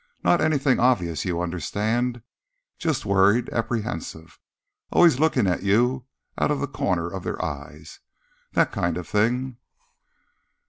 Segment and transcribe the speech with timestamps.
[0.23, 2.23] Not anything obvious, you understand.
[2.79, 4.39] Just worried, apprehensive.
[4.89, 6.05] Always looking at you
[6.39, 7.99] out of the corners of their eyes.
[8.53, 9.57] That kind of thing."